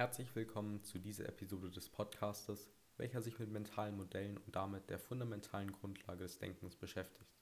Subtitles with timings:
[0.00, 4.98] Herzlich willkommen zu dieser Episode des Podcastes, welcher sich mit mentalen Modellen und damit der
[4.98, 7.36] fundamentalen Grundlage des Denkens beschäftigt.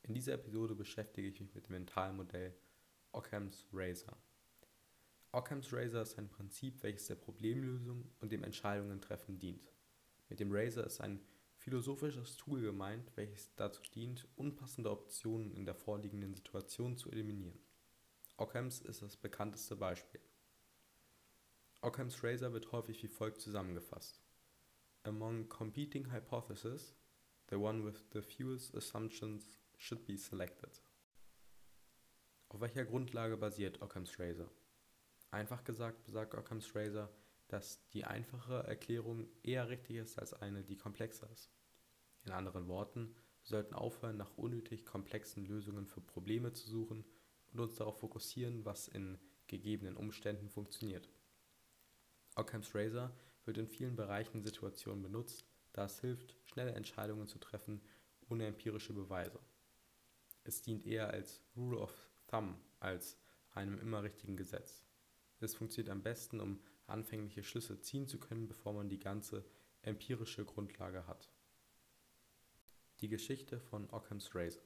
[0.00, 2.54] In dieser Episode beschäftige ich mich mit dem mentalen Modell
[3.12, 4.16] Occam's Razor.
[5.32, 9.74] Occam's Razor ist ein Prinzip, welches der Problemlösung und dem Entscheidungen treffen dient.
[10.30, 11.20] Mit dem Razor ist ein
[11.58, 17.60] philosophisches Tool gemeint, welches dazu dient, unpassende Optionen in der vorliegenden Situation zu eliminieren.
[18.38, 20.22] Occam's ist das bekannteste Beispiel.
[21.88, 24.20] Occam's Razor wird häufig wie folgt zusammengefasst.
[25.04, 26.94] Among competing hypotheses,
[27.48, 30.82] the one with the fewest assumptions should be selected.
[32.50, 34.50] Auf welcher Grundlage basiert Occam's Razor?
[35.30, 37.08] Einfach gesagt besagt Occam's Razor,
[37.46, 41.50] dass die einfache Erklärung eher richtig ist als eine, die komplexer ist.
[42.26, 47.06] In anderen Worten, wir sollten aufhören, nach unnötig komplexen Lösungen für Probleme zu suchen
[47.50, 51.08] und uns darauf fokussieren, was in gegebenen Umständen funktioniert.
[52.38, 53.10] Occam's Razor
[53.44, 57.80] wird in vielen Bereichen und Situationen benutzt, da es hilft, schnelle Entscheidungen zu treffen
[58.28, 59.40] ohne empirische Beweise.
[60.44, 61.92] Es dient eher als Rule of
[62.26, 63.18] Thumb als
[63.52, 64.84] einem immer richtigen Gesetz.
[65.40, 69.44] Es funktioniert am besten, um anfängliche Schlüsse ziehen zu können, bevor man die ganze
[69.82, 71.30] empirische Grundlage hat.
[73.00, 74.62] Die Geschichte von Occam's Razor.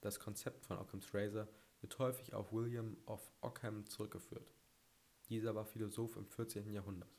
[0.00, 1.48] Das Konzept von Occam's Razor
[1.80, 4.52] wird häufig auf William of Ockham zurückgeführt.
[5.28, 6.72] Dieser war Philosoph im 14.
[6.72, 7.10] Jahrhundert.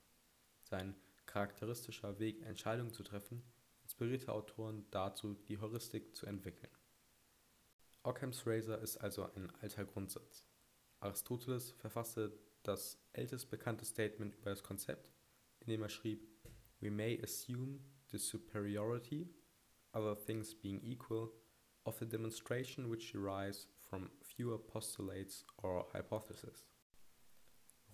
[0.64, 3.44] Sein charakteristischer Weg, Entscheidungen zu treffen,
[3.84, 6.72] inspirierte Autoren dazu, die Heuristik zu entwickeln.
[8.04, 10.46] Occam's Razor ist also ein alter Grundsatz.
[11.00, 15.12] Aristoteles verfasste das ältest bekannte Statement über das Konzept,
[15.60, 16.26] in dem er schrieb:
[16.80, 19.30] We may assume the superiority,
[19.94, 21.32] other things being equal,
[21.84, 26.68] of the demonstration which derives from fewer postulates or hypotheses.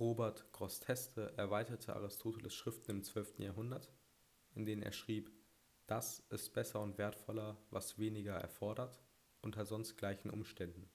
[0.04, 3.40] Robert Grosseteste erweiterte Aristoteles Schriften im 12.
[3.40, 3.90] Jahrhundert,
[4.54, 5.32] in denen er schrieb,
[5.88, 9.00] das ist besser und wertvoller, was weniger erfordert,
[9.42, 10.90] unter sonst gleichen Umständen.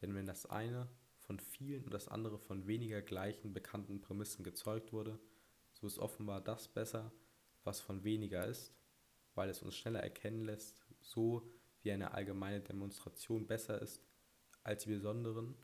[0.00, 4.92] Denn wenn das eine von vielen und das andere von weniger gleichen bekannten Prämissen gezeugt
[4.92, 5.18] wurde,
[5.72, 7.10] so ist offenbar das besser,
[7.64, 8.72] was von weniger ist,
[9.34, 11.50] weil es uns schneller erkennen lässt, so
[11.82, 14.04] wie eine allgemeine Demonstration besser ist
[14.62, 15.56] als die besonderen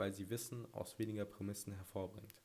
[0.00, 2.42] weil sie Wissen aus weniger Prämissen hervorbringt.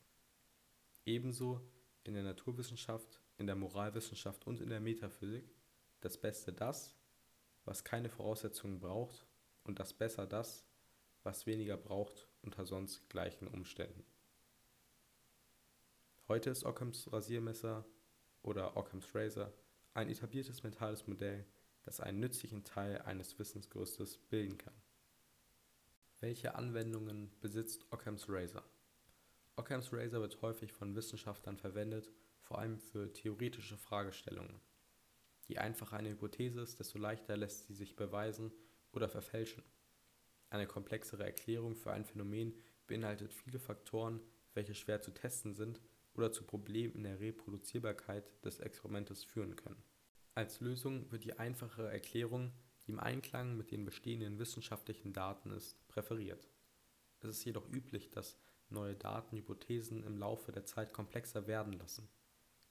[1.06, 1.66] Ebenso
[2.04, 5.56] in der Naturwissenschaft, in der Moralwissenschaft und in der Metaphysik
[6.02, 6.94] das Beste das,
[7.64, 9.26] was keine Voraussetzungen braucht
[9.64, 10.66] und das Besser das,
[11.22, 14.04] was weniger braucht unter sonst gleichen Umständen.
[16.28, 17.86] Heute ist Ockhams Rasiermesser
[18.42, 19.50] oder Ockhams Razor
[19.94, 21.46] ein etabliertes mentales Modell,
[21.84, 24.74] das einen nützlichen Teil eines Wissensgerüstes bilden kann.
[26.20, 28.64] Welche Anwendungen besitzt Occam's Razor?
[29.56, 32.10] Occam's Razor wird häufig von Wissenschaftlern verwendet,
[32.40, 34.58] vor allem für theoretische Fragestellungen.
[35.46, 38.50] Je einfacher eine Hypothese ist, desto leichter lässt sie sich beweisen
[38.92, 39.62] oder verfälschen.
[40.48, 42.54] Eine komplexere Erklärung für ein Phänomen
[42.86, 44.22] beinhaltet viele Faktoren,
[44.54, 45.82] welche schwer zu testen sind
[46.14, 49.82] oder zu Problemen in der Reproduzierbarkeit des Experimentes führen können.
[50.34, 52.52] Als Lösung wird die einfache Erklärung
[52.86, 56.48] die im Einklang mit den bestehenden wissenschaftlichen Daten ist, präferiert.
[57.20, 58.38] Es ist jedoch üblich, dass
[58.68, 62.08] neue Daten Hypothesen im Laufe der Zeit komplexer werden lassen.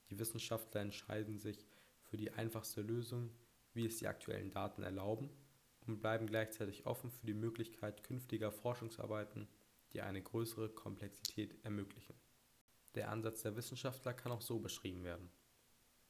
[0.09, 1.65] Die Wissenschaftler entscheiden sich
[2.03, 3.31] für die einfachste Lösung,
[3.73, 5.29] wie es die aktuellen Daten erlauben,
[5.87, 9.47] und bleiben gleichzeitig offen für die Möglichkeit künftiger Forschungsarbeiten,
[9.93, 12.15] die eine größere Komplexität ermöglichen.
[12.95, 15.29] Der Ansatz der Wissenschaftler kann auch so beschrieben werden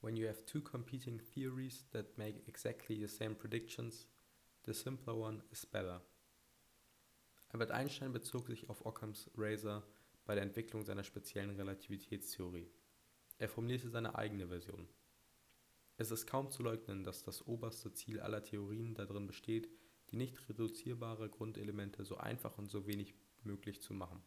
[0.05, 4.05] when you have two competing theories that make exactly the same predictions,
[4.63, 5.99] the simpler one is better.
[7.51, 9.81] Albert Einstein bezog sich auf Occam's Razor
[10.27, 12.69] bei der Entwicklung seiner speziellen Relativitätstheorie.
[13.39, 14.87] Er formulierte seine eigene Version.
[15.97, 19.67] Es ist kaum zu leugnen, dass das oberste Ziel aller Theorien darin besteht,
[20.11, 24.21] die nicht reduzierbare Grundelemente so einfach und so wenig möglich zu machen,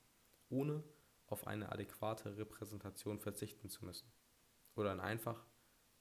[0.49, 0.83] ohne
[1.29, 4.11] auf eine adäquate Repräsentation verzichten zu müssen.
[4.75, 5.47] Oder ein einfach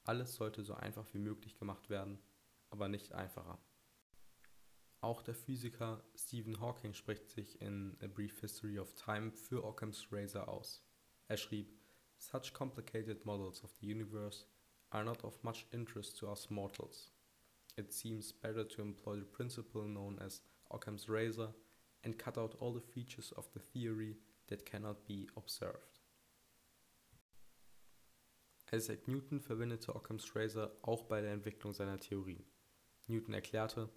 [0.08, 2.20] alles sollte so einfach wie möglich gemacht werden,
[2.70, 3.60] aber nicht einfacher.
[5.02, 10.08] Auch der Physiker Stephen Hawking spricht sich in A Brief History of Time für Occam's
[10.12, 10.84] Razor aus.
[11.28, 11.72] Er schrieb,
[12.18, 14.46] Such complicated models of the universe
[14.90, 17.12] are not of much interest to us mortals.
[17.76, 21.54] It seems better to employ the principle known as Occam's Razor
[22.04, 24.18] and cut out all the features of the theory
[24.48, 25.97] that cannot be observed.
[28.72, 32.44] Isaac Newton verwendete Occam's Razor auch bei der Entwicklung seiner Theorien.
[33.08, 33.90] Newton erklärte,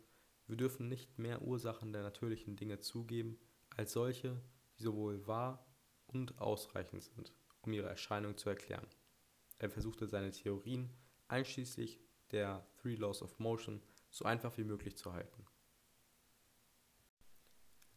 [0.47, 3.39] wir dürfen nicht mehr Ursachen der natürlichen Dinge zugeben,
[3.77, 4.41] als solche,
[4.79, 5.67] die sowohl wahr
[6.07, 7.33] und ausreichend sind,
[7.63, 8.87] um ihre Erscheinung zu erklären.
[9.59, 10.91] Er versuchte seine Theorien,
[11.29, 12.01] einschließlich
[12.31, 15.45] der Three Laws of Motion, so einfach wie möglich zu halten.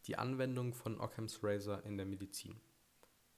[0.05, 2.59] Die Anwendung von Occam's Razor in der Medizin.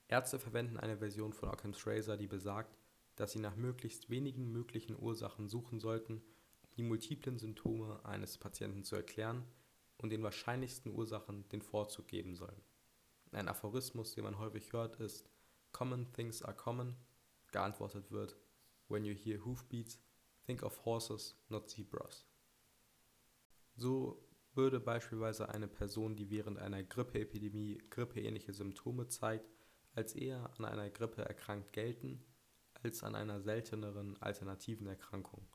[0.08, 2.78] Ärzte verwenden eine Version von Occam's Razor, die besagt,
[3.16, 6.22] dass sie nach möglichst wenigen möglichen Ursachen suchen sollten,
[6.64, 9.46] um die multiplen Symptome eines Patienten zu erklären
[9.98, 12.62] und den wahrscheinlichsten Ursachen den Vorzug geben sollen.
[13.32, 15.30] Ein Aphorismus, den man häufig hört, ist
[15.72, 16.96] Common things are common,
[17.52, 18.38] geantwortet wird
[18.88, 20.00] When you hear hoofbeats,
[20.46, 22.26] think of horses, not zebras.
[23.76, 29.50] So würde beispielsweise eine Person, die während einer Grippeepidemie grippeähnliche Symptome zeigt,
[29.94, 32.24] als eher an einer Grippe erkrankt gelten,
[32.84, 35.48] als an einer selteneren alternativen Erkrankung.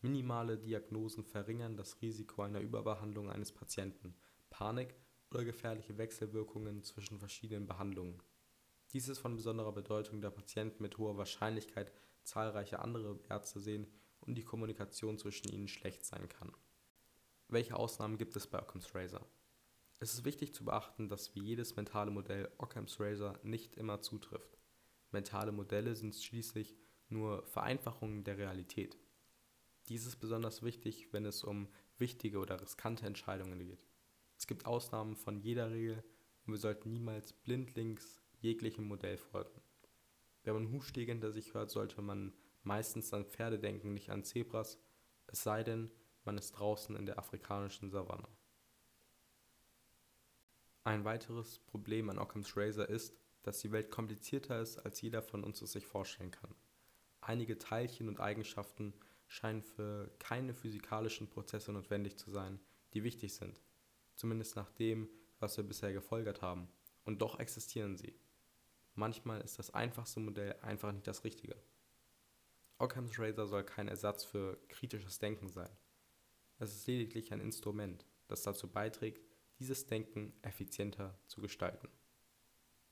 [0.00, 4.16] Minimale Diagnosen verringern das Risiko einer Überbehandlung eines Patienten,
[4.50, 4.94] Panik
[5.30, 8.22] oder gefährliche Wechselwirkungen zwischen verschiedenen Behandlungen.
[8.92, 11.92] Dies ist von besonderer Bedeutung, da Patienten mit hoher Wahrscheinlichkeit
[12.24, 13.86] zahlreiche andere Ärzte sehen
[14.20, 16.52] und die Kommunikation zwischen ihnen schlecht sein kann.
[17.48, 19.26] Welche Ausnahmen gibt es bei Occam's Razor?
[20.00, 24.58] Es ist wichtig zu beachten, dass wie jedes mentale Modell Occam's Razor nicht immer zutrifft.
[25.12, 26.76] Mentale Modelle sind schließlich
[27.08, 28.98] nur Vereinfachungen der Realität.
[29.88, 31.68] Dies ist besonders wichtig, wenn es um
[31.98, 33.84] wichtige oder riskante Entscheidungen geht.
[34.38, 36.02] Es gibt Ausnahmen von jeder Regel
[36.46, 39.60] und wir sollten niemals blindlings jeglichem Modell folgen.
[40.44, 42.32] Wenn man Hufstege hinter sich hört, sollte man
[42.62, 44.78] meistens an Pferde denken, nicht an Zebras,
[45.26, 45.90] es sei denn,
[46.24, 48.28] man ist draußen in der afrikanischen Savanne.
[50.84, 55.44] Ein weiteres Problem an Occam's Razor ist, dass die Welt komplizierter ist, als jeder von
[55.44, 56.54] uns es sich vorstellen kann.
[57.20, 58.94] Einige Teilchen und Eigenschaften
[59.26, 62.60] scheinen für keine physikalischen Prozesse notwendig zu sein,
[62.92, 63.60] die wichtig sind,
[64.14, 65.08] zumindest nach dem,
[65.38, 66.68] was wir bisher gefolgert haben,
[67.04, 68.14] und doch existieren sie.
[68.94, 71.56] Manchmal ist das einfachste Modell einfach nicht das Richtige.
[72.78, 75.70] Occam's Razor soll kein Ersatz für kritisches Denken sein.
[76.58, 79.24] Es ist lediglich ein Instrument, das dazu beiträgt,
[79.58, 81.88] dieses Denken effizienter zu gestalten.